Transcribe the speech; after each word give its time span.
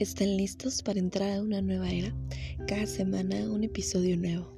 ¿Están 0.00 0.36
listos 0.36 0.82
para 0.82 0.98
entrar 0.98 1.30
a 1.38 1.40
una 1.40 1.62
nueva 1.62 1.88
era? 1.88 2.12
Cada 2.66 2.84
semana 2.84 3.48
un 3.48 3.62
episodio 3.62 4.16
nuevo. 4.16 4.52